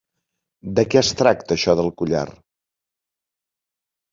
De 0.79 0.85
què 0.93 0.99
es 1.01 1.11
tracta 1.19 1.55
això 1.57 1.75
del 1.81 1.91
collar? 2.01 2.25